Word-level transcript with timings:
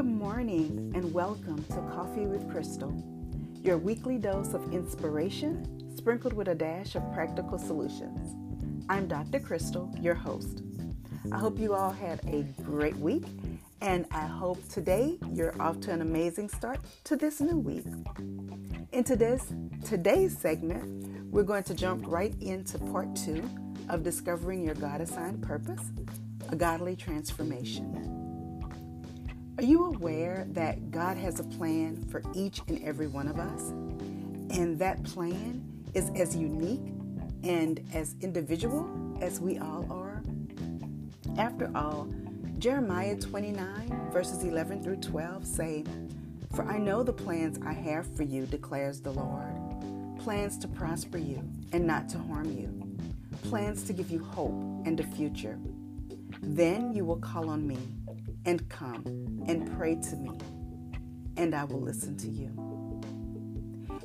Good 0.00 0.06
morning 0.06 0.92
and 0.94 1.12
welcome 1.12 1.62
to 1.64 1.74
Coffee 1.92 2.24
with 2.24 2.50
Crystal, 2.50 2.90
your 3.62 3.76
weekly 3.76 4.16
dose 4.16 4.54
of 4.54 4.72
inspiration 4.72 5.94
sprinkled 5.94 6.32
with 6.32 6.48
a 6.48 6.54
dash 6.54 6.94
of 6.94 7.02
practical 7.12 7.58
solutions. 7.58 8.34
I'm 8.88 9.06
Dr. 9.08 9.40
Crystal, 9.40 9.94
your 10.00 10.14
host. 10.14 10.62
I 11.30 11.36
hope 11.36 11.58
you 11.58 11.74
all 11.74 11.90
had 11.90 12.18
a 12.28 12.44
great 12.62 12.96
week 12.96 13.24
and 13.82 14.06
I 14.10 14.24
hope 14.24 14.66
today 14.70 15.18
you're 15.34 15.60
off 15.60 15.80
to 15.80 15.92
an 15.92 16.00
amazing 16.00 16.48
start 16.48 16.80
to 17.04 17.14
this 17.14 17.42
new 17.42 17.58
week. 17.58 17.84
In 18.92 19.04
today's, 19.04 19.52
today's 19.84 20.34
segment, 20.38 21.30
we're 21.30 21.42
going 21.42 21.64
to 21.64 21.74
jump 21.74 22.06
right 22.06 22.34
into 22.40 22.78
part 22.78 23.14
two 23.14 23.44
of 23.90 24.02
discovering 24.02 24.64
your 24.64 24.76
God 24.76 25.02
assigned 25.02 25.42
purpose, 25.42 25.92
a 26.48 26.56
godly 26.56 26.96
transformation. 26.96 28.19
Are 29.60 29.72
you 29.72 29.84
aware 29.84 30.46
that 30.52 30.90
God 30.90 31.18
has 31.18 31.38
a 31.38 31.44
plan 31.44 32.02
for 32.10 32.22
each 32.32 32.62
and 32.68 32.82
every 32.82 33.08
one 33.08 33.28
of 33.28 33.38
us? 33.38 33.68
And 34.56 34.78
that 34.78 35.04
plan 35.04 35.62
is 35.92 36.10
as 36.16 36.34
unique 36.34 36.80
and 37.44 37.86
as 37.92 38.16
individual 38.22 38.88
as 39.20 39.38
we 39.38 39.58
all 39.58 39.86
are? 39.90 40.22
After 41.36 41.70
all, 41.74 42.08
Jeremiah 42.58 43.16
29, 43.16 44.08
verses 44.10 44.44
11 44.44 44.82
through 44.82 44.96
12 44.96 45.46
say, 45.46 45.84
For 46.54 46.64
I 46.64 46.78
know 46.78 47.02
the 47.02 47.12
plans 47.12 47.58
I 47.62 47.74
have 47.74 48.06
for 48.16 48.22
you, 48.22 48.46
declares 48.46 49.02
the 49.02 49.12
Lord 49.12 49.58
plans 50.20 50.56
to 50.60 50.68
prosper 50.68 51.18
you 51.18 51.46
and 51.72 51.86
not 51.86 52.08
to 52.08 52.18
harm 52.18 52.50
you, 52.50 52.96
plans 53.50 53.82
to 53.82 53.92
give 53.92 54.10
you 54.10 54.24
hope 54.24 54.54
and 54.86 54.98
a 54.98 55.04
future. 55.04 55.58
Then 56.40 56.94
you 56.94 57.04
will 57.04 57.18
call 57.18 57.50
on 57.50 57.66
me 57.66 57.76
and 58.44 58.68
come 58.68 59.04
and 59.46 59.70
pray 59.76 59.96
to 59.96 60.16
me, 60.16 60.38
and 61.36 61.54
I 61.54 61.64
will 61.64 61.80
listen 61.80 62.16
to 62.18 62.28
you. 62.28 62.50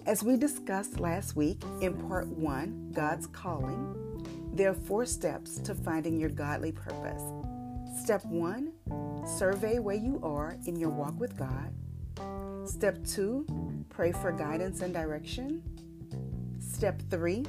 As 0.05 0.23
we 0.23 0.38
discussed 0.38 1.00
last 1.00 1.36
week 1.36 1.64
in 1.81 1.94
part 2.08 2.27
one, 2.27 2.92
God's 2.94 3.27
Calling, 3.27 3.95
there 4.53 4.69
are 4.69 4.73
four 4.73 5.05
steps 5.05 5.58
to 5.59 5.73
finding 5.73 6.19
your 6.19 6.30
godly 6.30 6.72
purpose. 6.72 7.23
Step 8.02 8.23
one, 8.25 8.72
survey 9.25 9.80
where 9.80 9.95
you 9.95 10.19
are 10.22 10.58
in 10.67 10.75
your 10.75 10.89
walk 10.89 11.20
with 11.20 11.38
God. 11.38 11.73
Step 12.67 13.03
two, 13.03 13.45
pray 13.89 14.11
for 14.11 14.31
guidance 14.31 14.81
and 14.81 14.94
direction. 14.94 15.64
Step 16.59 17.02
three, 17.09 17.45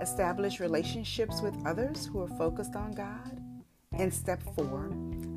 establish 0.00 0.60
relationships 0.60 1.40
with 1.42 1.54
others 1.66 2.06
who 2.06 2.22
are 2.22 2.38
focused 2.38 2.74
on 2.74 2.92
God. 2.92 3.40
And 3.92 4.12
step 4.12 4.42
four, 4.54 4.90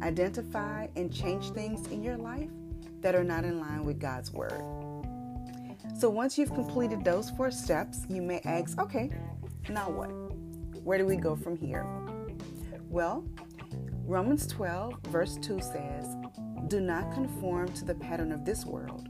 identify 0.06 0.88
and 0.96 1.12
change 1.12 1.50
things 1.50 1.88
in 1.88 2.04
your 2.04 2.16
life 2.16 2.52
that 3.02 3.16
are 3.16 3.24
not 3.24 3.44
in 3.44 3.60
line 3.60 3.84
with 3.84 4.00
God's 4.00 4.32
Word. 4.32 4.62
So 5.98 6.10
once 6.10 6.38
you've 6.38 6.54
completed 6.54 7.04
those 7.04 7.32
four 7.32 7.50
steps, 7.50 8.06
you 8.08 8.22
may 8.22 8.40
ask, 8.46 8.80
okay, 8.80 9.10
now 9.68 9.90
what? 9.90 10.12
Where 10.84 11.00
do 11.00 11.08
we 11.08 11.16
go 11.16 11.36
from 11.36 11.58
here? 11.58 11.88
Well, 12.88 13.26
Romans 14.06 14.46
12, 14.46 14.94
verse 15.08 15.40
2 15.42 15.60
says, 15.60 16.16
Do 16.68 16.80
not 16.80 17.12
conform 17.12 17.70
to 17.70 17.86
the 17.86 17.96
pattern 17.96 18.32
of 18.32 18.46
this 18.46 18.64
world, 18.64 19.10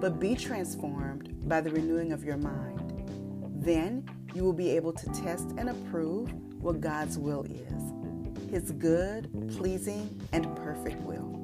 but 0.00 0.20
be 0.20 0.34
transformed 0.34 1.48
by 1.48 1.62
the 1.62 1.70
renewing 1.70 2.12
of 2.12 2.24
your 2.24 2.36
mind. 2.36 3.08
Then 3.56 4.04
you 4.34 4.44
will 4.44 4.52
be 4.52 4.68
able 4.70 4.92
to 4.92 5.06
test 5.12 5.54
and 5.56 5.70
approve 5.70 6.30
what 6.60 6.82
God's 6.82 7.18
will 7.18 7.44
is 7.44 7.99
his 8.50 8.72
good, 8.72 9.30
pleasing, 9.56 10.20
and 10.32 10.44
perfect 10.56 11.00
will. 11.02 11.36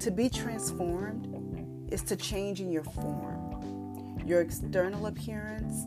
To 0.00 0.10
be 0.10 0.28
transformed 0.28 1.92
is 1.92 2.02
to 2.02 2.16
change 2.16 2.60
in 2.60 2.72
your 2.72 2.82
form, 2.82 4.20
your 4.26 4.40
external 4.40 5.06
appearance, 5.06 5.86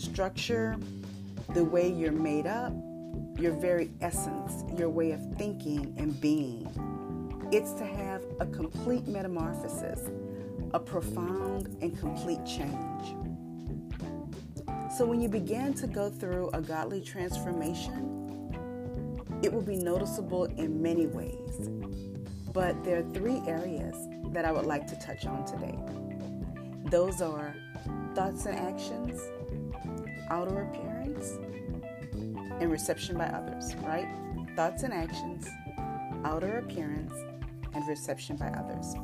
structure, 0.00 0.76
the 1.54 1.64
way 1.64 1.90
you're 1.92 2.12
made 2.12 2.46
up, 2.46 2.72
your 3.36 3.52
very 3.52 3.90
essence, 4.00 4.64
your 4.78 4.88
way 4.88 5.10
of 5.10 5.20
thinking 5.36 5.92
and 5.98 6.18
being. 6.20 6.68
It's 7.50 7.72
to 7.72 7.84
have 7.84 8.22
a 8.38 8.46
complete 8.46 9.08
metamorphosis, 9.08 10.08
a 10.72 10.78
profound 10.78 11.76
and 11.82 11.98
complete 11.98 12.44
change. 12.46 13.16
So, 14.96 15.04
when 15.04 15.20
you 15.20 15.28
begin 15.28 15.74
to 15.74 15.86
go 15.86 16.10
through 16.10 16.50
a 16.52 16.60
godly 16.60 17.00
transformation, 17.00 18.19
it 19.42 19.52
will 19.52 19.62
be 19.62 19.76
noticeable 19.76 20.44
in 20.44 20.82
many 20.82 21.06
ways, 21.06 21.68
but 22.52 22.82
there 22.84 22.98
are 22.98 23.10
three 23.12 23.40
areas 23.46 23.96
that 24.32 24.44
I 24.44 24.52
would 24.52 24.66
like 24.66 24.86
to 24.88 24.96
touch 24.96 25.26
on 25.26 25.44
today. 25.44 25.78
Those 26.90 27.22
are 27.22 27.54
thoughts 28.14 28.46
and 28.46 28.58
actions, 28.58 29.20
outer 30.28 30.62
appearance, 30.62 31.38
and 32.60 32.70
reception 32.70 33.16
by 33.16 33.26
others, 33.26 33.74
right? 33.76 34.08
Thoughts 34.56 34.82
and 34.82 34.92
actions, 34.92 35.48
outer 36.24 36.58
appearance, 36.58 37.12
and 37.74 37.88
reception 37.88 38.36
by 38.36 38.48
others. 38.48 38.94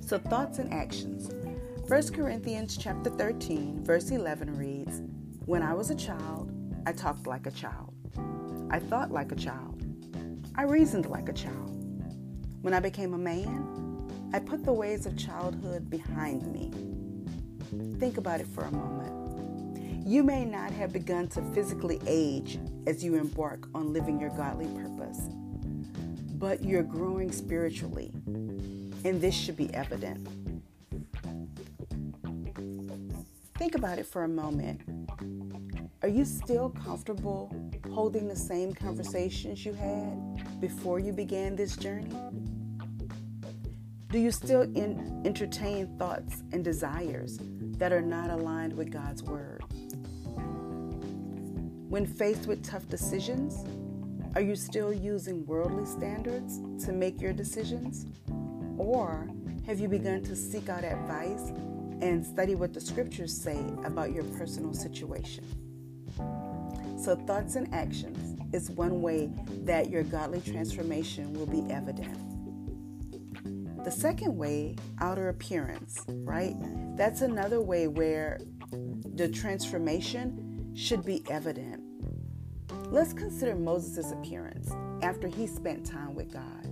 So 0.00 0.18
thoughts 0.18 0.58
and 0.58 0.72
actions. 0.72 1.30
1 1.86 2.08
Corinthians 2.12 2.76
chapter 2.76 3.10
13, 3.10 3.84
verse 3.84 4.10
11 4.10 4.56
reads, 4.56 5.02
When 5.46 5.62
I 5.62 5.72
was 5.72 5.90
a 5.90 5.94
child, 5.94 6.52
I 6.86 6.92
talked 6.92 7.26
like 7.26 7.46
a 7.46 7.50
child. 7.50 7.89
I 8.70 8.78
thought 8.78 9.10
like 9.10 9.32
a 9.32 9.36
child. 9.36 9.82
I 10.54 10.62
reasoned 10.62 11.06
like 11.06 11.28
a 11.28 11.32
child. 11.32 11.84
When 12.62 12.72
I 12.72 12.78
became 12.78 13.14
a 13.14 13.18
man, 13.18 14.08
I 14.32 14.38
put 14.38 14.64
the 14.64 14.72
ways 14.72 15.06
of 15.06 15.16
childhood 15.16 15.90
behind 15.90 16.46
me. 16.52 16.70
Think 17.98 18.16
about 18.16 18.40
it 18.40 18.46
for 18.46 18.62
a 18.62 18.70
moment. 18.70 20.06
You 20.06 20.22
may 20.22 20.44
not 20.44 20.70
have 20.70 20.92
begun 20.92 21.26
to 21.28 21.42
physically 21.52 22.00
age 22.06 22.60
as 22.86 23.02
you 23.02 23.16
embark 23.16 23.68
on 23.74 23.92
living 23.92 24.20
your 24.20 24.30
godly 24.30 24.66
purpose, 24.66 25.18
but 26.38 26.64
you're 26.64 26.84
growing 26.84 27.32
spiritually, 27.32 28.12
and 29.04 29.20
this 29.20 29.34
should 29.34 29.56
be 29.56 29.72
evident. 29.74 30.28
Think 33.56 33.74
about 33.74 33.98
it 33.98 34.06
for 34.06 34.24
a 34.24 34.28
moment. 34.28 34.80
Are 36.02 36.08
you 36.08 36.24
still 36.24 36.70
comfortable 36.70 37.54
holding 37.92 38.28
the 38.28 38.36
same 38.36 38.72
conversations 38.72 39.64
you 39.64 39.72
had 39.72 40.60
before 40.60 40.98
you 40.98 41.12
began 41.12 41.56
this 41.56 41.76
journey? 41.76 42.14
Do 44.10 44.18
you 44.18 44.32
still 44.32 44.62
in, 44.62 45.22
entertain 45.24 45.96
thoughts 45.98 46.42
and 46.52 46.64
desires 46.64 47.38
that 47.78 47.92
are 47.92 48.02
not 48.02 48.30
aligned 48.30 48.72
with 48.72 48.90
God's 48.90 49.22
Word? 49.22 49.62
When 51.88 52.06
faced 52.06 52.46
with 52.46 52.64
tough 52.64 52.88
decisions, 52.88 53.64
are 54.34 54.40
you 54.40 54.54
still 54.54 54.92
using 54.92 55.44
worldly 55.46 55.86
standards 55.86 56.60
to 56.84 56.92
make 56.92 57.20
your 57.20 57.32
decisions? 57.32 58.06
Or 58.78 59.28
have 59.66 59.80
you 59.80 59.88
begun 59.88 60.22
to 60.22 60.36
seek 60.36 60.68
out 60.68 60.84
advice 60.84 61.50
and 62.00 62.24
study 62.24 62.54
what 62.54 62.72
the 62.72 62.80
scriptures 62.80 63.36
say 63.36 63.58
about 63.84 64.12
your 64.12 64.24
personal 64.24 64.72
situation? 64.72 65.44
So, 67.00 67.16
thoughts 67.16 67.56
and 67.56 67.72
actions 67.72 68.38
is 68.52 68.70
one 68.70 69.00
way 69.00 69.30
that 69.64 69.88
your 69.88 70.02
godly 70.02 70.42
transformation 70.42 71.32
will 71.32 71.46
be 71.46 71.64
evident. 71.72 72.18
The 73.84 73.90
second 73.90 74.36
way, 74.36 74.76
outer 75.00 75.30
appearance, 75.30 76.04
right? 76.08 76.54
That's 76.98 77.22
another 77.22 77.62
way 77.62 77.88
where 77.88 78.38
the 79.14 79.30
transformation 79.30 80.72
should 80.74 81.02
be 81.02 81.24
evident. 81.30 81.82
Let's 82.90 83.14
consider 83.14 83.54
Moses' 83.54 84.12
appearance 84.12 84.70
after 85.02 85.26
he 85.26 85.46
spent 85.46 85.86
time 85.86 86.14
with 86.14 86.30
God. 86.30 86.66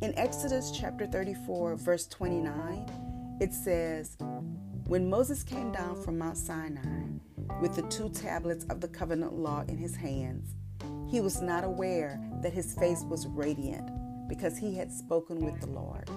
In 0.00 0.16
Exodus 0.16 0.70
chapter 0.70 1.06
34, 1.06 1.76
verse 1.76 2.06
29, 2.06 3.38
it 3.42 3.52
says, 3.52 4.16
When 4.86 5.10
Moses 5.10 5.42
came 5.42 5.70
down 5.70 6.00
from 6.02 6.16
Mount 6.16 6.38
Sinai, 6.38 7.08
with 7.60 7.74
the 7.74 7.82
two 7.82 8.08
tablets 8.10 8.64
of 8.70 8.80
the 8.80 8.88
covenant 8.88 9.34
law 9.34 9.64
in 9.68 9.76
his 9.76 9.96
hands. 9.96 10.54
He 11.10 11.20
was 11.20 11.40
not 11.40 11.64
aware 11.64 12.20
that 12.42 12.52
his 12.52 12.74
face 12.74 13.02
was 13.02 13.26
radiant 13.26 13.90
because 14.28 14.58
he 14.58 14.74
had 14.74 14.92
spoken 14.92 15.38
with 15.40 15.60
the 15.60 15.66
Lord. 15.68 16.08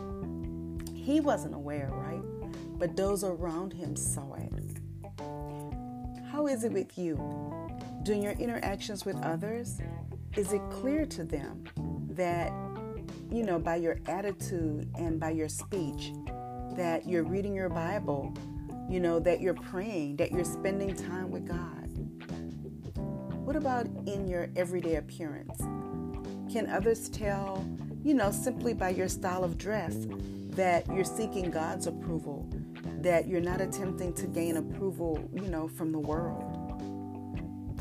He 0.94 1.20
wasn't 1.20 1.56
aware, 1.56 1.90
right? 1.92 2.22
But 2.78 2.96
those 2.96 3.24
around 3.24 3.74
him 3.74 3.96
saw 3.96 4.34
it. 4.36 4.52
How 6.32 6.48
is 6.48 6.64
it 6.64 6.72
with 6.72 6.98
you? 6.98 7.18
During 8.04 8.24
your 8.24 8.34
interactions 8.34 9.06
with 9.06 9.16
others, 9.22 9.80
is 10.36 10.54
it 10.54 10.62
clear 10.70 11.06
to 11.06 11.24
them 11.24 11.64
that, 12.10 12.52
you 13.32 13.44
know, 13.44 13.60
by 13.60 13.76
your 13.76 14.00
attitude 14.08 14.90
and 14.98 15.20
by 15.20 15.32
your 15.32 15.50
speech, 15.50 16.14
that 16.76 17.08
you're 17.08 17.24
reading 17.24 17.54
your 17.54 17.70
Bible 17.70 18.34
you 18.92 19.00
know, 19.00 19.20
that 19.20 19.42
you're 19.42 19.54
praying, 19.54 20.18
that 20.18 20.32
you're 20.32 20.44
spending 20.44 20.96
time 20.96 21.32
with 21.32 21.48
God? 21.48 21.88
What 23.46 23.56
about 23.56 23.88
in 24.06 24.28
your 24.28 24.50
everyday 24.56 24.96
appearance? 24.96 25.58
Can 26.52 26.70
others 26.70 27.10
tell 27.10 27.66
you 28.04 28.14
know, 28.14 28.32
simply 28.32 28.74
by 28.74 28.90
your 28.90 29.08
style 29.08 29.44
of 29.44 29.58
dress, 29.58 29.96
that 30.52 30.88
you're 30.88 31.04
seeking 31.04 31.52
God's 31.52 31.88
approval, 31.88 32.48
that 33.02 33.28
you're 33.28 33.42
not 33.42 33.62
attempting 33.62 34.14
to 34.14 34.28
gain 34.28 34.58
approval, 34.58 35.30
you 35.34 35.48
know, 35.48 35.68
from 35.68 35.92
the 35.92 36.00
world. 36.00 36.58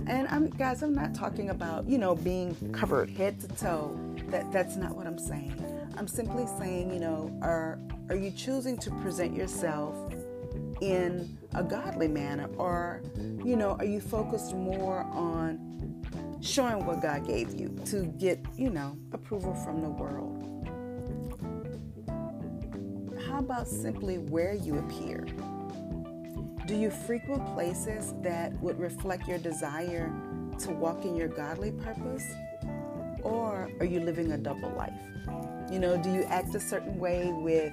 And 0.07 0.29
I'm 0.29 0.51
guys, 0.51 0.83
I'm 0.83 0.95
not 0.95 1.15
talking 1.15 1.51
about, 1.51 1.87
you 1.89 1.99
know, 1.99 2.15
being 2.15 2.55
covered 2.73 3.11
head 3.11 3.41
to 3.41 3.49
toe. 3.49 3.99
That 4.29 4.51
that's 4.53 4.77
not 4.77 4.97
what 4.97 5.07
I'm 5.07 5.19
saying. 5.19 5.65
I'm 5.97 6.09
simply 6.09 6.47
saying, 6.59 6.93
you 6.93 7.01
know, 7.01 7.37
are 7.43 7.79
are 8.09 8.17
you 8.17 8.31
choosing 8.31 8.77
to 8.79 8.91
present 9.03 9.37
yourself 9.37 9.95
in 10.81 11.39
a 11.55 11.63
godly 11.63 12.09
manner 12.09 12.49
or 12.57 13.03
you 13.45 13.57
know, 13.57 13.77
are 13.79 13.85
you 13.85 14.01
focused 14.01 14.55
more 14.55 15.01
on 15.13 15.59
showing 16.41 16.85
what 16.85 17.03
God 17.03 17.27
gave 17.27 17.55
you 17.55 17.77
to 17.87 18.05
get, 18.05 18.45
you 18.57 18.71
know, 18.71 18.97
approval 19.13 19.55
from 19.55 19.81
the 19.81 19.91
world? 19.91 20.37
How 23.27 23.39
about 23.39 23.69
simply 23.69 24.19
where 24.19 24.55
you 24.55 24.79
appear? 24.79 25.27
Do 26.67 26.77
you 26.77 26.91
frequent 26.91 27.45
places 27.55 28.15
that 28.23 28.53
would 28.61 28.79
reflect 28.79 29.27
your 29.27 29.39
desire 29.39 30.13
to 30.61 30.71
walk 30.73 31.05
in 31.05 31.17
your 31.17 31.29
godly 31.29 31.73
purpose? 31.73 32.25
Or 33.23 33.71
are 33.81 33.87
you 33.87 34.01
living 34.01 34.33
a 34.33 34.39
double 34.39 34.71
life? 34.71 34.93
You 35.71 35.79
know, 35.79 35.97
do 35.97 36.11
you 36.13 36.25
act 36.25 36.55
a 36.55 36.61
certain 36.61 36.99
way 36.99 37.31
with 37.33 37.73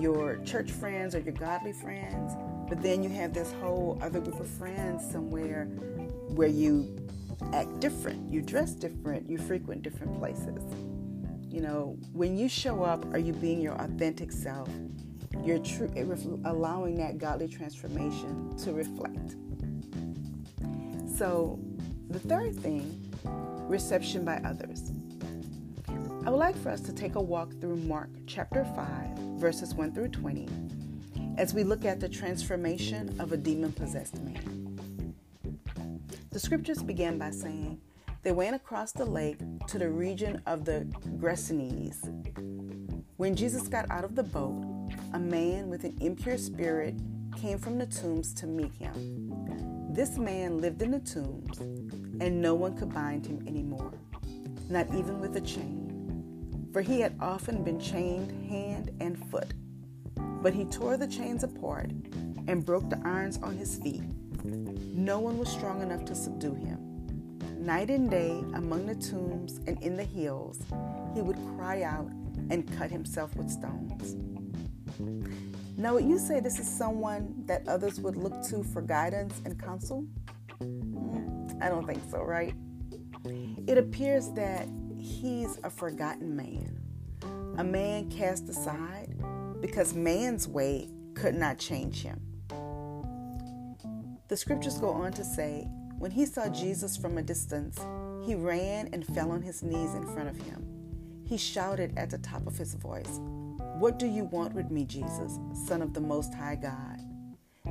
your 0.00 0.38
church 0.38 0.70
friends 0.70 1.14
or 1.14 1.20
your 1.20 1.34
godly 1.34 1.72
friends, 1.72 2.32
but 2.68 2.82
then 2.82 3.02
you 3.02 3.08
have 3.10 3.34
this 3.34 3.52
whole 3.60 3.98
other 4.00 4.20
group 4.20 4.40
of 4.40 4.46
friends 4.46 5.08
somewhere 5.10 5.66
where 6.28 6.48
you 6.48 6.96
act 7.52 7.80
different, 7.80 8.30
you 8.32 8.40
dress 8.40 8.72
different, 8.72 9.28
you 9.28 9.38
frequent 9.38 9.82
different 9.82 10.18
places. 10.18 10.62
You 11.48 11.60
know, 11.60 11.96
when 12.12 12.38
you 12.38 12.48
show 12.48 12.82
up, 12.82 13.04
are 13.12 13.18
you 13.18 13.32
being 13.32 13.60
your 13.60 13.74
authentic 13.74 14.30
self? 14.30 14.68
You're 15.44 15.58
true, 15.58 15.90
allowing 16.44 16.96
that 16.96 17.18
godly 17.18 17.48
transformation 17.48 18.56
to 18.58 18.72
reflect. 18.72 19.36
So, 21.16 21.58
the 22.08 22.18
third 22.20 22.56
thing, 22.56 23.12
reception 23.68 24.24
by 24.24 24.36
others. 24.44 24.92
I 26.30 26.32
would 26.32 26.38
like 26.38 26.62
for 26.62 26.68
us 26.68 26.80
to 26.82 26.92
take 26.92 27.16
a 27.16 27.20
walk 27.20 27.60
through 27.60 27.74
Mark 27.74 28.08
chapter 28.28 28.64
5, 28.64 29.18
verses 29.40 29.74
1 29.74 29.92
through 29.92 30.10
20, 30.10 30.48
as 31.36 31.54
we 31.54 31.64
look 31.64 31.84
at 31.84 31.98
the 31.98 32.08
transformation 32.08 33.16
of 33.18 33.32
a 33.32 33.36
demon 33.36 33.72
possessed 33.72 34.22
man. 34.22 34.76
The 36.30 36.38
scriptures 36.38 36.84
began 36.84 37.18
by 37.18 37.32
saying, 37.32 37.80
They 38.22 38.30
went 38.30 38.54
across 38.54 38.92
the 38.92 39.04
lake 39.04 39.40
to 39.66 39.76
the 39.76 39.90
region 39.90 40.40
of 40.46 40.64
the 40.64 40.86
Gerasenes. 41.18 41.98
When 43.16 43.34
Jesus 43.34 43.66
got 43.66 43.90
out 43.90 44.04
of 44.04 44.14
the 44.14 44.22
boat, 44.22 44.64
a 45.12 45.18
man 45.18 45.68
with 45.68 45.82
an 45.82 45.98
impure 46.00 46.38
spirit 46.38 46.94
came 47.36 47.58
from 47.58 47.76
the 47.76 47.86
tombs 47.86 48.32
to 48.34 48.46
meet 48.46 48.72
him. 48.74 49.92
This 49.92 50.16
man 50.16 50.60
lived 50.60 50.80
in 50.80 50.92
the 50.92 51.00
tombs, 51.00 51.58
and 51.58 52.40
no 52.40 52.54
one 52.54 52.76
could 52.76 52.94
bind 52.94 53.26
him 53.26 53.42
anymore, 53.48 53.92
not 54.68 54.86
even 54.94 55.18
with 55.18 55.34
a 55.34 55.40
chain, 55.40 55.79
for 56.72 56.80
he 56.80 57.00
had 57.00 57.16
often 57.20 57.64
been 57.64 57.80
chained 57.80 58.48
hand 58.48 58.90
and 59.00 59.18
foot. 59.30 59.52
But 60.16 60.54
he 60.54 60.64
tore 60.64 60.96
the 60.96 61.06
chains 61.06 61.44
apart 61.44 61.90
and 62.46 62.64
broke 62.64 62.88
the 62.88 63.00
irons 63.04 63.38
on 63.42 63.56
his 63.56 63.76
feet 63.76 64.02
no 64.44 65.18
one 65.18 65.38
was 65.38 65.48
strong 65.48 65.82
enough 65.82 66.04
to 66.06 66.14
subdue 66.14 66.54
him. 66.54 66.78
Night 67.58 67.90
and 67.90 68.10
day, 68.10 68.42
among 68.54 68.86
the 68.86 68.94
tombs 68.94 69.60
and 69.66 69.82
in 69.82 69.96
the 69.96 70.04
hills, 70.04 70.58
he 71.14 71.20
would 71.20 71.36
cry 71.56 71.82
out 71.82 72.10
and 72.50 72.70
cut 72.78 72.90
himself 72.90 73.34
with 73.36 73.50
stones. 73.50 74.16
Now, 75.76 75.94
would 75.94 76.04
you 76.04 76.18
say 76.18 76.40
this 76.40 76.58
is 76.58 76.68
someone 76.68 77.34
that 77.46 77.66
others 77.68 78.00
would 78.00 78.16
look 78.16 78.42
to 78.48 78.62
for 78.62 78.82
guidance 78.82 79.40
and 79.44 79.58
counsel? 79.58 80.06
Hmm, 80.58 81.46
I 81.60 81.68
don't 81.68 81.86
think 81.86 82.02
so, 82.10 82.22
right? 82.22 82.54
It 83.66 83.78
appears 83.78 84.30
that 84.32 84.68
he's 85.00 85.58
a 85.64 85.70
forgotten 85.70 86.36
man, 86.36 86.80
a 87.58 87.64
man 87.64 88.10
cast 88.10 88.48
aside 88.48 89.14
because 89.60 89.94
man's 89.94 90.46
way 90.46 90.88
could 91.14 91.34
not 91.34 91.58
change 91.58 92.02
him. 92.02 92.20
The 94.28 94.36
scriptures 94.36 94.78
go 94.78 94.90
on 94.90 95.12
to 95.12 95.24
say, 95.24 95.66
when 95.98 96.10
he 96.10 96.24
saw 96.24 96.48
Jesus 96.48 96.96
from 96.96 97.18
a 97.18 97.22
distance, 97.22 97.78
he 98.24 98.34
ran 98.34 98.88
and 98.92 99.06
fell 99.06 99.30
on 99.32 99.42
his 99.42 99.62
knees 99.62 99.94
in 99.94 100.06
front 100.06 100.28
of 100.28 100.36
him. 100.36 100.66
He 101.26 101.36
shouted 101.36 101.96
at 101.98 102.10
the 102.10 102.18
top 102.18 102.46
of 102.46 102.56
his 102.56 102.74
voice, 102.74 103.20
What 103.78 103.98
do 103.98 104.06
you 104.06 104.24
want 104.24 104.54
with 104.54 104.70
me, 104.70 104.84
Jesus, 104.84 105.38
Son 105.66 105.82
of 105.82 105.94
the 105.94 106.00
Most 106.00 106.32
High 106.34 106.56
God? 106.56 107.00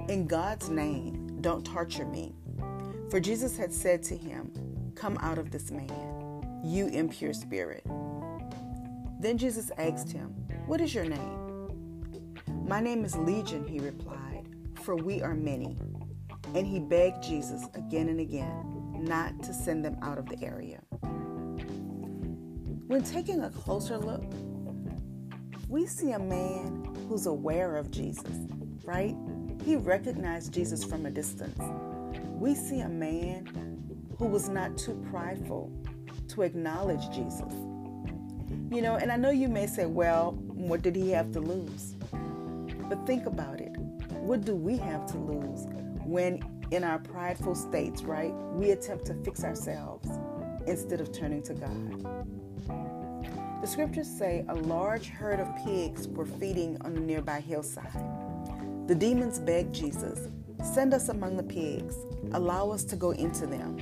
In 0.10 0.28
God's 0.28 0.70
name, 0.70 1.40
don't 1.42 1.66
torture 1.66 2.06
me. 2.06 2.34
For 3.10 3.20
Jesus 3.20 3.58
had 3.58 3.74
said 3.74 4.04
to 4.04 4.16
him, 4.16 4.52
Come 4.96 5.18
out 5.22 5.38
of 5.38 5.52
this 5.52 5.72
man, 5.72 5.90
you 6.63 6.88
impure 6.88 7.33
spirit. 7.33 7.85
Then 9.19 9.38
Jesus 9.38 9.71
asked 9.77 10.11
him, 10.11 10.29
What 10.65 10.81
is 10.81 10.94
your 10.94 11.06
name? 11.06 11.39
My 12.67 12.79
name 12.79 13.03
is 13.03 13.15
Legion, 13.15 13.65
he 13.65 13.79
replied, 13.79 14.47
for 14.83 14.95
we 14.95 15.21
are 15.21 15.33
many. 15.33 15.77
And 16.56 16.65
he 16.65 16.79
begged 16.79 17.23
Jesus 17.23 17.65
again 17.73 18.09
and 18.09 18.19
again 18.19 18.79
not 19.03 19.41
to 19.44 19.53
send 19.53 19.83
them 19.83 19.97
out 20.01 20.17
of 20.17 20.27
the 20.27 20.44
area. 20.44 20.79
When 22.88 23.03
taking 23.03 23.41
a 23.41 23.50
closer 23.50 23.97
look, 23.97 24.23
we 25.67 25.85
see 25.85 26.11
a 26.11 26.19
man 26.19 26.95
who's 27.07 27.27
aware 27.27 27.75
of 27.75 27.91
Jesus, 27.91 28.47
right? 28.83 29.15
He 29.63 29.75
recognized 29.75 30.53
Jesus 30.53 30.83
from 30.83 31.06
a 31.06 31.11
distance. 31.11 31.59
We 32.39 32.56
see 32.56 32.79
a 32.79 32.89
man 32.89 33.47
who 34.17 34.25
was 34.25 34.50
not 34.50 34.77
too 34.77 35.03
prideful 35.11 35.71
to 36.30 36.44
acknowledge 36.44 37.10
Jesus. 37.10 37.54
You 38.72 38.81
know, 38.81 38.96
and 38.96 39.12
I 39.12 39.16
know 39.16 39.30
you 39.30 39.48
may 39.48 39.68
say, 39.68 39.86
well, 39.86 40.31
what 40.48 40.81
did 40.81 40.96
he 40.96 41.10
have 41.12 41.31
to 41.34 41.40
lose? 41.40 41.96
But 42.88 43.06
think 43.06 43.26
about 43.26 43.60
it. 43.60 43.78
What 44.10 44.46
do 44.46 44.56
we 44.56 44.78
have 44.78 45.06
to 45.12 45.18
lose 45.18 45.68
when 46.06 46.42
in 46.72 46.84
our 46.84 47.00
prideful 47.00 47.56
states, 47.56 48.04
right, 48.04 48.33
we 48.54 48.71
attempt 48.71 49.06
to 49.06 49.14
fix 49.16 49.44
ourselves 49.44 50.07
instead 50.68 51.02
of 51.02 51.12
turning 51.12 51.42
to 51.44 51.54
God. 51.54 52.26
The 53.62 53.68
scriptures 53.68 54.07
say 54.07 54.45
a 54.48 54.56
large 54.56 55.07
herd 55.07 55.40
of 55.40 55.48
pigs 55.66 56.07
were 56.07 56.26
feeding 56.26 56.78
on 56.81 56.95
a 56.95 57.00
nearby 57.00 57.42
hillside. 57.42 57.92
The 58.88 58.95
demons 58.95 59.40
begged 59.40 59.74
Jesus, 59.74 60.30
Send 60.64 60.94
us 60.94 61.09
among 61.09 61.38
the 61.38 61.44
pigs, 61.44 61.95
allow 62.33 62.69
us 62.69 62.83
to 62.86 62.95
go 62.95 63.12
into 63.12 63.48
them. 63.48 63.78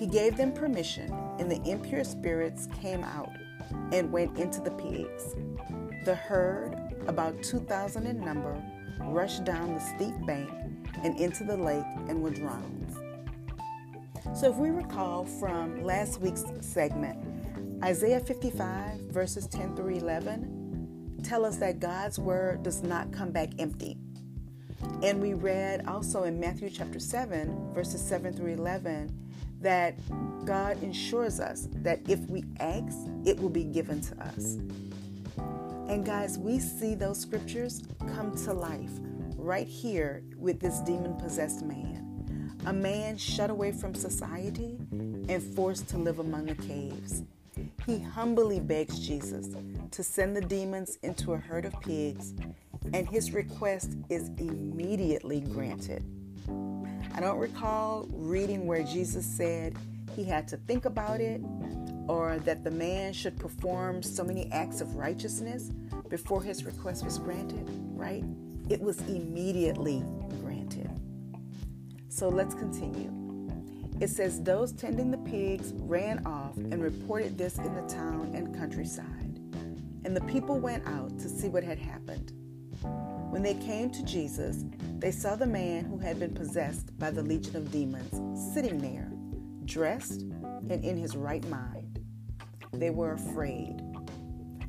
He 0.00 0.06
gave 0.06 0.38
them 0.38 0.52
permission, 0.52 1.14
and 1.38 1.50
the 1.50 1.60
impure 1.70 2.04
spirits 2.04 2.68
came 2.80 3.04
out 3.04 3.28
and 3.92 4.10
went 4.10 4.38
into 4.38 4.62
the 4.62 4.70
pigs. 4.70 5.34
The 6.06 6.14
herd, 6.14 6.74
about 7.06 7.42
2,000 7.42 8.06
in 8.06 8.18
number, 8.18 8.56
rushed 9.02 9.44
down 9.44 9.74
the 9.74 9.80
steep 9.80 10.14
bank 10.24 10.48
and 11.04 11.20
into 11.20 11.44
the 11.44 11.54
lake 11.54 11.84
and 12.08 12.22
were 12.22 12.30
drowned. 12.30 12.96
So, 14.34 14.48
if 14.50 14.56
we 14.56 14.70
recall 14.70 15.26
from 15.26 15.84
last 15.84 16.18
week's 16.18 16.44
segment, 16.62 17.18
Isaiah 17.84 18.20
55, 18.20 19.00
verses 19.00 19.46
10 19.48 19.76
through 19.76 19.96
11, 19.96 21.18
tell 21.22 21.44
us 21.44 21.58
that 21.58 21.78
God's 21.78 22.18
word 22.18 22.62
does 22.62 22.82
not 22.82 23.12
come 23.12 23.32
back 23.32 23.50
empty. 23.58 23.98
And 25.02 25.20
we 25.20 25.34
read 25.34 25.86
also 25.86 26.22
in 26.22 26.40
Matthew 26.40 26.70
chapter 26.70 26.98
7, 26.98 27.74
verses 27.74 28.00
7 28.00 28.32
through 28.32 28.54
11, 28.54 29.14
that 29.60 29.94
God 30.44 30.82
ensures 30.82 31.40
us 31.40 31.68
that 31.76 32.00
if 32.08 32.20
we 32.30 32.44
ask, 32.58 32.96
it 33.24 33.38
will 33.38 33.50
be 33.50 33.64
given 33.64 34.00
to 34.00 34.22
us. 34.22 34.58
And 35.88 36.04
guys, 36.04 36.38
we 36.38 36.58
see 36.58 36.94
those 36.94 37.20
scriptures 37.20 37.82
come 38.14 38.34
to 38.44 38.52
life 38.52 38.90
right 39.36 39.66
here 39.66 40.22
with 40.36 40.60
this 40.60 40.78
demon 40.80 41.16
possessed 41.16 41.64
man, 41.64 42.56
a 42.66 42.72
man 42.72 43.16
shut 43.16 43.50
away 43.50 43.72
from 43.72 43.94
society 43.94 44.78
and 44.92 45.42
forced 45.42 45.88
to 45.88 45.98
live 45.98 46.18
among 46.18 46.46
the 46.46 46.54
caves. 46.54 47.22
He 47.86 47.98
humbly 47.98 48.60
begs 48.60 48.98
Jesus 49.00 49.48
to 49.90 50.02
send 50.02 50.36
the 50.36 50.40
demons 50.40 50.98
into 51.02 51.32
a 51.32 51.38
herd 51.38 51.64
of 51.64 51.78
pigs, 51.80 52.34
and 52.92 53.08
his 53.08 53.32
request 53.32 53.96
is 54.08 54.28
immediately 54.38 55.40
granted. 55.40 56.04
I 57.14 57.20
don't 57.20 57.38
recall 57.38 58.06
reading 58.10 58.66
where 58.66 58.82
Jesus 58.82 59.26
said 59.26 59.76
he 60.16 60.24
had 60.24 60.48
to 60.48 60.56
think 60.56 60.84
about 60.84 61.20
it 61.20 61.40
or 62.08 62.38
that 62.40 62.64
the 62.64 62.70
man 62.70 63.12
should 63.12 63.38
perform 63.38 64.02
so 64.02 64.24
many 64.24 64.50
acts 64.52 64.80
of 64.80 64.96
righteousness 64.96 65.70
before 66.08 66.42
his 66.42 66.64
request 66.64 67.04
was 67.04 67.18
granted, 67.18 67.66
right? 67.94 68.24
it 68.70 68.80
was 68.80 69.00
immediately 69.08 70.04
granted. 70.42 70.88
So 72.08 72.28
let's 72.28 72.54
continue. 72.54 73.12
It 74.00 74.08
says, 74.08 74.40
Those 74.40 74.72
tending 74.72 75.10
the 75.10 75.18
pigs 75.18 75.72
ran 75.76 76.24
off 76.24 76.56
and 76.56 76.80
reported 76.80 77.36
this 77.36 77.58
in 77.58 77.74
the 77.74 77.82
town 77.82 78.30
and 78.32 78.56
countryside. 78.56 79.06
and 80.04 80.16
the 80.16 80.22
people 80.22 80.58
went 80.58 80.86
out 80.86 81.18
to 81.18 81.28
see 81.28 81.48
what 81.48 81.62
had 81.62 81.78
happened. 81.78 82.32
When 83.30 83.44
they 83.44 83.54
came 83.54 83.90
to 83.90 84.02
Jesus, 84.04 84.64
they 84.98 85.12
saw 85.12 85.36
the 85.36 85.46
man 85.46 85.84
who 85.84 85.98
had 85.98 86.18
been 86.18 86.34
possessed 86.34 86.98
by 86.98 87.12
the 87.12 87.22
legion 87.22 87.54
of 87.54 87.70
demons 87.70 88.52
sitting 88.52 88.78
there, 88.78 89.08
dressed 89.66 90.22
and 90.68 90.84
in 90.84 90.96
his 90.96 91.16
right 91.16 91.48
mind. 91.48 92.04
They 92.72 92.90
were 92.90 93.12
afraid. 93.12 93.80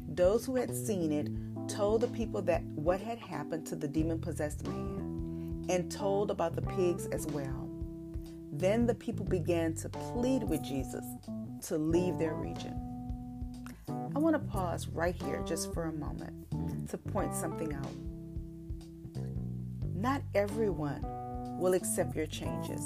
Those 0.07 0.45
who 0.45 0.57
had 0.57 0.75
seen 0.75 1.11
it 1.11 1.27
told 1.67 2.01
the 2.01 2.07
people 2.09 2.43
that 2.43 2.61
what 2.63 3.01
had 3.01 3.17
happened 3.17 3.65
to 3.65 3.75
the 3.75 3.87
demon 3.87 4.21
possessed 4.21 4.67
man 4.67 5.65
and 5.67 5.91
told 5.91 6.29
about 6.29 6.55
the 6.55 6.61
pigs 6.61 7.07
as 7.07 7.25
well. 7.27 7.67
Then 8.51 8.85
the 8.85 8.93
people 8.93 9.25
began 9.25 9.73
to 9.77 9.89
plead 9.89 10.43
with 10.43 10.61
Jesus 10.61 11.05
to 11.63 11.79
leave 11.79 12.19
their 12.19 12.35
region. 12.35 12.79
I 14.15 14.19
want 14.19 14.35
to 14.35 14.51
pause 14.51 14.87
right 14.87 15.15
here 15.15 15.41
just 15.47 15.73
for 15.73 15.85
a 15.85 15.93
moment 15.93 16.89
to 16.89 16.97
point 16.99 17.33
something 17.33 17.73
out. 17.73 18.10
Not 20.01 20.23
everyone 20.33 21.05
will 21.59 21.75
accept 21.75 22.15
your 22.15 22.25
changes. 22.25 22.81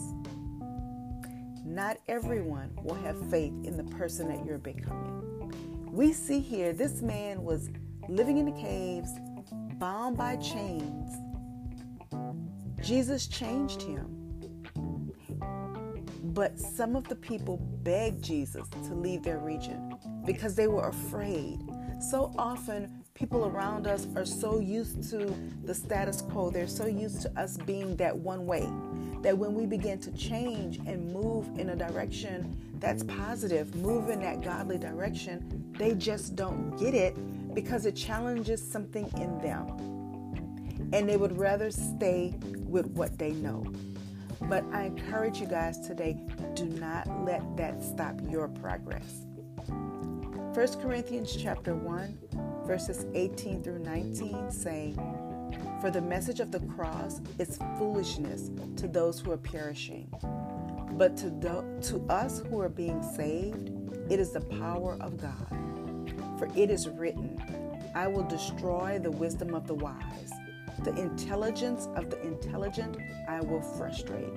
Not 1.63 1.95
everyone 2.09 2.71
will 2.83 2.95
have 2.95 3.29
faith 3.29 3.53
in 3.63 3.77
the 3.77 3.85
person 3.85 4.27
that 4.27 4.45
you're 4.45 4.57
becoming. 4.57 5.49
We 5.93 6.11
see 6.11 6.41
here 6.41 6.73
this 6.73 7.01
man 7.01 7.41
was 7.41 7.69
living 8.09 8.37
in 8.37 8.45
the 8.47 8.61
caves, 8.61 9.11
bound 9.79 10.17
by 10.17 10.35
chains. 10.35 11.13
Jesus 12.81 13.27
changed 13.27 13.81
him. 13.81 14.33
But 16.21 16.59
some 16.59 16.97
of 16.97 17.07
the 17.07 17.15
people 17.15 17.55
begged 17.81 18.25
Jesus 18.25 18.67
to 18.87 18.93
leave 18.93 19.23
their 19.23 19.37
region 19.37 19.95
because 20.25 20.53
they 20.53 20.67
were 20.67 20.89
afraid. 20.89 21.61
So 22.01 22.33
often, 22.37 23.04
people 23.15 23.45
around 23.45 23.87
us 23.87 24.07
are 24.17 24.25
so 24.25 24.59
used 24.59 25.09
to 25.09 25.33
the 25.63 25.73
status 25.73 26.21
quo, 26.21 26.49
they're 26.49 26.67
so 26.67 26.85
used 26.85 27.21
to 27.21 27.39
us 27.39 27.55
being 27.65 27.95
that 27.95 28.13
one 28.13 28.45
way, 28.45 28.69
that 29.21 29.35
when 29.35 29.53
we 29.53 29.65
begin 29.65 29.97
to 29.97 30.11
change 30.11 30.79
and 30.85 31.13
move 31.13 31.47
in 31.57 31.69
a 31.69 31.75
direction 31.77 32.57
that's 32.81 33.03
positive, 33.03 33.73
move 33.75 34.09
in 34.09 34.19
that 34.19 34.41
godly 34.41 34.77
direction, 34.77 35.73
they 35.77 35.93
just 35.93 36.35
don't 36.35 36.77
get 36.77 36.93
it 36.93 37.15
because 37.55 37.85
it 37.85 37.95
challenges 37.95 38.61
something 38.61 39.09
in 39.15 39.39
them. 39.39 40.89
And 40.91 41.07
they 41.07 41.15
would 41.15 41.37
rather 41.37 41.71
stay 41.71 42.35
with 42.67 42.87
what 42.87 43.17
they 43.17 43.31
know. 43.31 43.65
But 44.41 44.65
I 44.73 44.83
encourage 44.83 45.39
you 45.39 45.47
guys 45.47 45.79
today 45.87 46.19
do 46.53 46.65
not 46.65 47.07
let 47.23 47.55
that 47.55 47.81
stop 47.81 48.19
your 48.29 48.49
progress. 48.49 49.25
1 50.55 50.67
Corinthians 50.81 51.35
chapter 51.35 51.75
1 51.75 52.17
verses 52.65 53.05
18 53.13 53.63
through 53.63 53.79
19 53.79 54.51
saying, 54.51 54.95
For 55.81 55.91
the 55.91 56.01
message 56.01 56.39
of 56.39 56.51
the 56.51 56.59
cross 56.59 57.21
is 57.39 57.59
foolishness 57.77 58.51
to 58.77 58.87
those 58.87 59.19
who 59.19 59.31
are 59.31 59.37
perishing, 59.37 60.07
but 60.93 61.15
to, 61.17 61.29
the, 61.29 61.63
to 61.89 62.05
us 62.09 62.41
who 62.49 62.59
are 62.59 62.69
being 62.69 63.03
saved, 63.03 63.71
it 64.09 64.19
is 64.19 64.31
the 64.31 64.41
power 64.41 64.97
of 65.01 65.17
God. 65.17 66.09
For 66.39 66.49
it 66.55 66.69
is 66.69 66.89
written, 66.89 67.39
I 67.95 68.07
will 68.07 68.23
destroy 68.23 68.99
the 69.01 69.11
wisdom 69.11 69.53
of 69.53 69.67
the 69.67 69.75
wise 69.75 70.31
the 70.83 70.95
intelligence 71.01 71.87
of 71.95 72.09
the 72.09 72.21
intelligent 72.21 72.97
I 73.27 73.41
will 73.41 73.61
frustrate. 73.61 74.33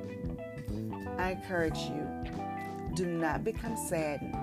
I 1.19 1.33
encourage 1.33 1.79
you 1.79 2.09
do 2.95 3.07
not 3.07 3.45
become 3.45 3.77
saddened 3.77 4.35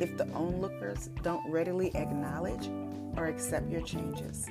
if 0.00 0.16
the 0.16 0.28
onlookers 0.30 1.10
don't 1.22 1.48
readily 1.50 1.94
acknowledge 1.94 2.68
or 3.16 3.26
accept 3.26 3.70
your 3.70 3.80
changes. 3.82 4.46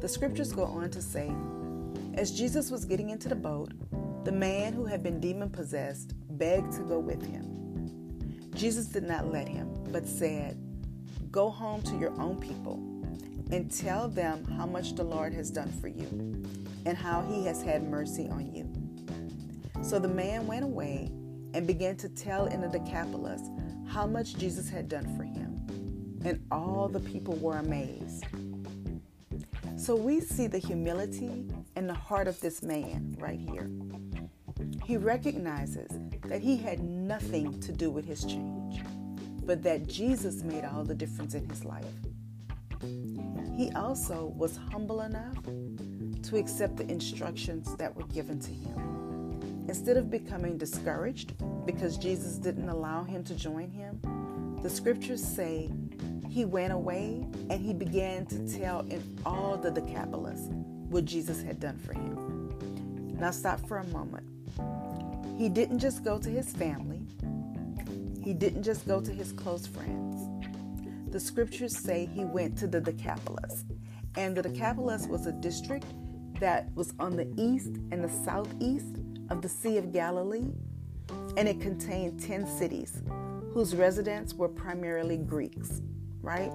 The 0.00 0.08
scriptures 0.08 0.52
go 0.52 0.64
on 0.64 0.90
to 0.90 1.00
say, 1.00 1.32
as 2.14 2.32
Jesus 2.32 2.70
was 2.70 2.84
getting 2.84 3.10
into 3.10 3.28
the 3.28 3.34
boat, 3.34 3.72
the 4.24 4.32
man 4.32 4.72
who 4.72 4.84
had 4.84 5.02
been 5.02 5.20
demon 5.20 5.50
possessed 5.50 6.14
begged 6.38 6.72
to 6.72 6.82
go 6.82 6.98
with 6.98 7.24
him. 7.24 8.50
Jesus 8.54 8.86
did 8.86 9.04
not 9.04 9.32
let 9.32 9.48
him, 9.48 9.72
but 9.90 10.06
said, 10.06 10.58
Go 11.30 11.48
home 11.48 11.82
to 11.82 11.96
your 11.96 12.12
own 12.20 12.38
people 12.38 12.76
and 13.50 13.70
tell 13.70 14.08
them 14.08 14.44
how 14.44 14.66
much 14.66 14.94
the 14.94 15.02
Lord 15.02 15.32
has 15.34 15.50
done 15.50 15.70
for 15.80 15.88
you 15.88 16.06
and 16.84 16.96
how 16.96 17.22
he 17.22 17.44
has 17.46 17.62
had 17.62 17.88
mercy 17.88 18.28
on 18.28 18.52
you. 18.52 18.70
So 19.82 19.98
the 19.98 20.08
man 20.08 20.46
went 20.46 20.64
away 20.64 21.10
and 21.54 21.66
began 21.66 21.96
to 21.96 22.08
tell 22.08 22.46
in 22.46 22.60
the 22.60 22.68
Decapolis 22.68 23.42
how 23.92 24.06
much 24.06 24.36
Jesus 24.36 24.70
had 24.70 24.88
done 24.88 25.04
for 25.16 25.22
him. 25.22 25.60
And 26.24 26.42
all 26.50 26.88
the 26.88 27.00
people 27.00 27.34
were 27.36 27.58
amazed. 27.58 28.24
So 29.76 29.94
we 29.94 30.20
see 30.20 30.46
the 30.46 30.58
humility 30.58 31.44
and 31.76 31.88
the 31.88 31.94
heart 31.94 32.26
of 32.26 32.40
this 32.40 32.62
man 32.62 33.14
right 33.18 33.38
here. 33.38 33.68
He 34.84 34.96
recognizes 34.96 35.90
that 36.24 36.40
he 36.40 36.56
had 36.56 36.80
nothing 36.80 37.60
to 37.60 37.72
do 37.72 37.90
with 37.90 38.06
his 38.06 38.24
change, 38.24 38.82
but 39.44 39.62
that 39.64 39.88
Jesus 39.88 40.42
made 40.42 40.64
all 40.64 40.84
the 40.84 40.94
difference 40.94 41.34
in 41.34 41.46
his 41.48 41.64
life. 41.64 41.84
He 43.56 43.70
also 43.72 44.32
was 44.36 44.58
humble 44.70 45.02
enough 45.02 45.36
to 46.22 46.36
accept 46.36 46.78
the 46.78 46.90
instructions 46.90 47.76
that 47.76 47.94
were 47.94 48.06
given 48.06 48.40
to 48.40 48.50
him. 48.50 48.91
Instead 49.68 49.96
of 49.96 50.10
becoming 50.10 50.58
discouraged 50.58 51.34
because 51.66 51.96
Jesus 51.96 52.36
didn't 52.36 52.68
allow 52.68 53.04
him 53.04 53.24
to 53.24 53.34
join 53.34 53.70
him, 53.70 54.00
the 54.62 54.70
scriptures 54.70 55.22
say 55.22 55.70
he 56.28 56.44
went 56.44 56.72
away 56.72 57.26
and 57.50 57.60
he 57.60 57.72
began 57.72 58.26
to 58.26 58.58
tell 58.58 58.80
in 58.80 59.02
all 59.24 59.56
the 59.56 59.70
Decapolis 59.70 60.48
what 60.88 61.04
Jesus 61.04 61.42
had 61.42 61.60
done 61.60 61.78
for 61.78 61.94
him. 61.94 63.18
Now, 63.18 63.30
stop 63.30 63.66
for 63.68 63.78
a 63.78 63.86
moment. 63.88 64.26
He 65.38 65.48
didn't 65.48 65.78
just 65.78 66.04
go 66.04 66.18
to 66.18 66.28
his 66.28 66.52
family, 66.52 67.02
he 68.22 68.34
didn't 68.34 68.62
just 68.62 68.86
go 68.86 69.00
to 69.00 69.10
his 69.10 69.32
close 69.32 69.66
friends 69.66 70.28
the 71.12 71.20
scriptures 71.20 71.76
say 71.76 72.08
he 72.14 72.24
went 72.24 72.56
to 72.56 72.66
the 72.66 72.80
Decapolis. 72.80 73.66
And 74.16 74.34
the 74.34 74.42
Decapolis 74.42 75.06
was 75.06 75.26
a 75.26 75.32
district 75.32 75.84
that 76.40 76.74
was 76.74 76.94
on 76.98 77.16
the 77.16 77.30
east 77.36 77.76
and 77.90 78.02
the 78.02 78.08
southeast 78.08 78.96
of 79.32 79.40
the 79.40 79.48
Sea 79.48 79.78
of 79.78 79.92
Galilee, 79.92 80.50
and 81.38 81.48
it 81.48 81.58
contained 81.58 82.22
10 82.22 82.46
cities 82.46 83.02
whose 83.54 83.74
residents 83.74 84.34
were 84.34 84.48
primarily 84.48 85.16
Greeks, 85.16 85.80
right? 86.20 86.52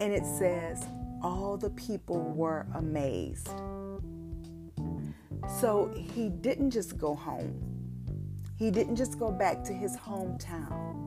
And 0.00 0.12
it 0.12 0.26
says, 0.26 0.84
all 1.22 1.56
the 1.56 1.70
people 1.70 2.20
were 2.32 2.66
amazed. 2.74 3.48
So 5.60 5.94
he 5.94 6.28
didn't 6.28 6.72
just 6.72 6.98
go 6.98 7.14
home, 7.14 7.62
he 8.58 8.72
didn't 8.72 8.96
just 8.96 9.16
go 9.16 9.30
back 9.30 9.62
to 9.64 9.72
his 9.72 9.96
hometown 9.96 11.04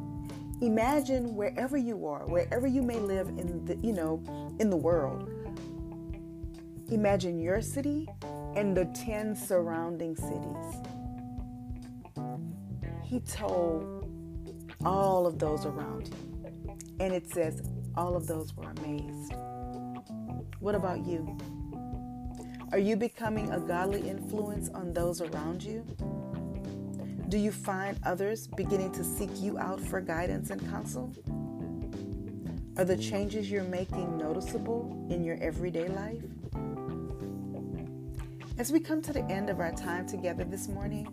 imagine 0.59 1.35
wherever 1.35 1.77
you 1.77 2.07
are, 2.07 2.25
wherever 2.25 2.65
you 2.65 2.81
may 2.81 2.97
live 2.97 3.27
in 3.27 3.63
the, 3.65 3.75
you 3.75 3.93
know, 3.93 4.23
in 4.59 4.71
the 4.71 4.75
world. 4.75 5.29
Imagine 6.91 7.39
your 7.39 7.61
city 7.61 8.07
and 8.57 8.75
the 8.75 8.85
10 8.85 9.35
surrounding 9.35 10.15
cities. 10.15 10.81
He 13.03 13.19
told 13.19 14.09
all 14.83 15.27
of 15.27 15.37
those 15.37 15.67
around 15.67 16.07
him. 16.07 16.79
And 16.99 17.13
it 17.13 17.31
says 17.31 17.61
all 17.95 18.15
of 18.15 18.25
those 18.25 18.55
were 18.55 18.71
amazed. 18.71 19.33
What 20.59 20.73
about 20.73 21.05
you? 21.05 21.37
Are 22.71 22.79
you 22.79 22.95
becoming 22.95 23.51
a 23.51 23.59
godly 23.59 24.09
influence 24.09 24.69
on 24.69 24.91
those 24.91 25.21
around 25.21 25.61
you? 25.61 25.85
Do 27.29 27.37
you 27.37 27.51
find 27.51 27.99
others 28.05 28.47
beginning 28.47 28.91
to 28.93 29.03
seek 29.03 29.29
you 29.39 29.59
out 29.59 29.79
for 29.79 30.01
guidance 30.01 30.49
and 30.49 30.67
counsel? 30.71 31.13
Are 32.75 32.85
the 32.85 32.97
changes 32.97 33.51
you're 33.51 33.63
making 33.63 34.17
noticeable 34.17 35.07
in 35.11 35.23
your 35.23 35.37
everyday 35.41 35.89
life? 35.89 36.23
As 38.59 38.71
we 38.71 38.79
come 38.79 39.03
to 39.03 39.13
the 39.13 39.23
end 39.25 39.51
of 39.51 39.59
our 39.59 39.71
time 39.71 40.07
together 40.07 40.43
this 40.43 40.67
morning, 40.67 41.07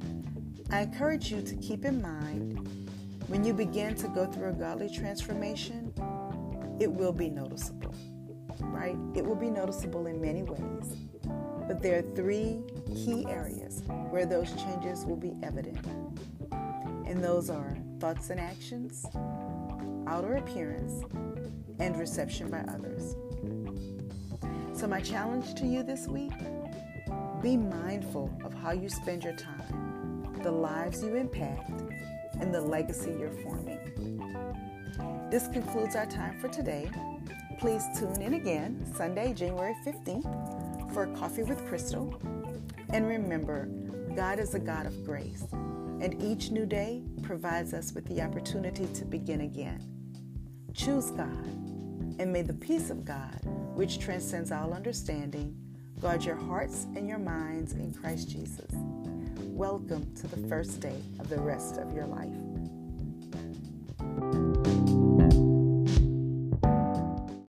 I 0.71 0.81
encourage 0.81 1.31
you 1.31 1.43
to 1.43 1.55
keep 1.57 1.85
in 1.85 2.01
mind 2.01 2.67
when 3.27 3.45
you 3.45 3.53
begin 3.53 3.95
to 3.97 4.09
go 4.09 4.25
through 4.25 4.49
a 4.49 4.53
godly 4.53 4.89
transformation, 4.89 5.93
it 6.81 6.91
will 6.91 7.13
be 7.13 7.29
noticeable, 7.29 7.95
right? 8.61 8.97
It 9.15 9.27
will 9.27 9.35
be 9.35 9.51
noticeable 9.51 10.07
in 10.07 10.23
many 10.23 10.43
ways. 10.43 10.97
But 11.69 11.83
there 11.83 11.99
are 11.99 12.15
three 12.17 12.63
key 12.95 13.27
areas 13.29 13.83
where 14.09 14.25
those 14.25 14.51
changes 14.55 15.05
will 15.05 15.17
be 15.17 15.35
evident. 15.43 15.87
And 17.07 17.23
those 17.23 17.51
are 17.51 17.77
thoughts 18.01 18.31
and 18.31 18.41
actions, 18.41 19.05
outer 20.07 20.37
appearance, 20.37 21.05
and 21.79 21.95
reception 21.99 22.51
by 22.51 22.61
others. 22.61 23.17
So, 24.73 24.87
my 24.87 25.03
challenge 25.03 25.55
to 25.57 25.67
you 25.67 25.83
this 25.83 26.09
week 26.09 26.33
be 27.45 27.57
mindful 27.59 28.35
of 28.43 28.55
how 28.55 28.71
you 28.71 28.89
spend 28.89 29.23
your 29.23 29.35
time, 29.35 30.33
the 30.43 30.51
lives 30.51 31.03
you 31.03 31.15
impact, 31.15 31.69
and 32.41 32.55
the 32.55 32.61
legacy 32.61 33.15
you're 33.21 33.31
forming. 33.43 33.79
This 35.31 35.47
concludes 35.49 35.95
our 35.95 36.07
time 36.07 36.41
for 36.41 36.49
today. 36.49 36.91
Please 37.59 37.85
tune 37.99 38.23
in 38.23 38.33
again 38.33 38.91
Sunday, 38.97 39.35
January 39.35 39.75
15th 39.85 40.95
for 40.95 41.07
Coffee 41.09 41.43
with 41.43 41.63
Crystal. 41.69 42.19
And 42.89 43.07
remember, 43.07 43.67
God 44.17 44.39
is 44.39 44.55
a 44.55 44.59
God 44.59 44.87
of 44.87 45.05
grace, 45.05 45.45
and 45.53 46.23
each 46.23 46.51
new 46.51 46.65
day 46.65 47.03
provides 47.23 47.75
us 47.75 47.93
with 47.93 48.07
the 48.07 48.23
opportunity 48.23 48.87
to 48.95 49.05
begin 49.05 49.43
again. 49.43 49.87
Choose 50.73 51.11
God, 51.11 51.45
and 52.19 52.33
may 52.33 52.41
the 52.41 52.55
peace 52.55 52.89
of 52.89 53.05
God, 53.05 53.39
which 53.75 53.99
transcends 53.99 54.51
all 54.51 54.73
understanding, 54.73 55.55
guard 56.05 56.23
your 56.23 56.37
hearts 56.37 56.87
and 56.97 57.09
your 57.09 57.17
minds 57.17 57.73
in 57.73 57.91
Christ 57.95 58.29
Jesus. 58.29 58.71
Welcome 59.39 60.07
to 60.17 60.27
the 60.27 60.37
first 60.49 60.81
day 60.81 61.01
of 61.19 61.31
the 61.31 61.41
rest 61.41 61.79
of 61.79 61.95
your 61.95 62.05
life. 62.05 62.44